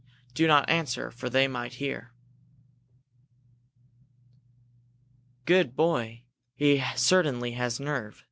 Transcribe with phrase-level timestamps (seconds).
[0.33, 2.11] Do not answer, for they might hear."
[5.45, 6.23] "Good boy!
[6.55, 8.19] He certainly has nerve!"